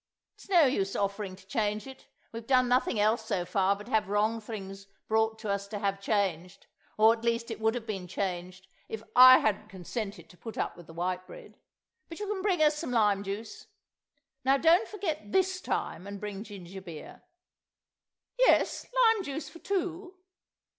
It's 0.35 0.49
no 0.49 0.61
use 0.65 0.95
offering 0.95 1.35
to 1.35 1.45
change 1.45 1.85
it; 1.85 2.07
we've 2.31 2.47
done 2.47 2.67
nothing 2.67 2.99
else 2.99 3.23
so 3.23 3.45
far 3.45 3.75
but 3.75 3.87
have 3.87 4.09
wrong 4.09 4.41
things 4.41 4.87
brought 5.07 5.45
us 5.45 5.67
to 5.67 5.77
have 5.77 6.01
changed—or 6.01 7.13
at 7.13 7.23
least 7.23 7.51
it 7.51 7.59
would 7.59 7.75
have 7.75 7.85
been 7.85 8.07
changed 8.07 8.67
if 8.89 9.03
I 9.15 9.37
hadn't 9.37 9.69
consented 9.69 10.27
to 10.31 10.37
put 10.37 10.57
up 10.57 10.75
with 10.75 10.87
the 10.87 10.93
white 10.95 11.27
bread. 11.27 11.55
But 12.09 12.19
you 12.19 12.25
can 12.25 12.41
bring 12.41 12.63
us 12.63 12.75
some 12.79 12.89
lime 12.89 13.21
juice. 13.21 13.67
Now 14.43 14.57
don't 14.57 14.87
forget 14.87 15.31
this 15.31 15.61
time 15.61 16.07
and 16.07 16.19
bring 16.19 16.43
ginger 16.43 16.81
beer.... 16.81 17.21
Yes, 18.39 18.87
lime 18.91 19.21
juice 19.23 19.49
for 19.49 19.59
two. 19.59 20.15